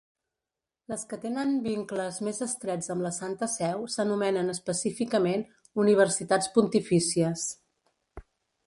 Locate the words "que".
1.11-1.17